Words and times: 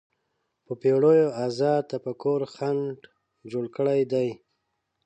په 0.65 0.73
پېړیو 0.81 1.27
ازاد 1.45 1.81
تفکر 1.91 2.41
خنډ 2.53 2.97
جوړ 3.51 3.65
کړی 3.75 4.01
دی 4.11 4.29